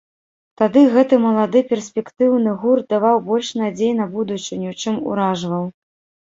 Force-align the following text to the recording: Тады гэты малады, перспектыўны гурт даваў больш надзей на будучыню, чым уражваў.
Тады 0.59 0.81
гэты 0.93 1.17
малады, 1.25 1.61
перспектыўны 1.71 2.49
гурт 2.63 2.85
даваў 2.95 3.21
больш 3.29 3.53
надзей 3.61 3.93
на 4.01 4.09
будучыню, 4.15 4.75
чым 4.81 4.95
уражваў. 5.13 5.63